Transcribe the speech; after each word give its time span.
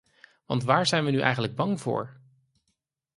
Want 0.47 0.63
waar 0.63 0.85
zijn 0.85 1.05
we 1.05 1.11
nu 1.11 1.19
eigenlijk 1.19 1.55
bang 1.55 1.81
voor? 1.81 2.17